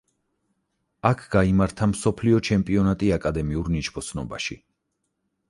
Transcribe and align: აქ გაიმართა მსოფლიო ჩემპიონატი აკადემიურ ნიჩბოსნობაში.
აქ 1.09 1.21
გაიმართა 1.35 1.89
მსოფლიო 1.91 2.39
ჩემპიონატი 2.49 3.13
აკადემიურ 3.19 3.71
ნიჩბოსნობაში. 3.77 4.61